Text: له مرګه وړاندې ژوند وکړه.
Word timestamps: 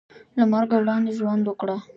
له 0.37 0.43
مرګه 0.51 0.77
وړاندې 0.81 1.11
ژوند 1.19 1.43
وکړه. 1.45 1.75